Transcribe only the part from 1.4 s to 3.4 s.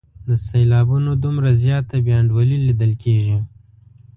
زیاته بې انډولي لیدل کیږي.